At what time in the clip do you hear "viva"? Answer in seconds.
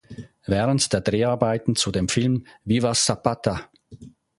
2.65-2.91